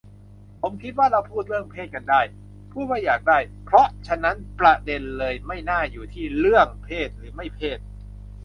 [0.61, 2.21] ผมคิดว่าเราพูดเรื่องเพศกันได้
[2.71, 7.79] พูดว่าอยากได้ เพราะฉะนั้นประเด็นเลยไม่น่าอยู่ที่เรื่องเพศหรือไม่เพศ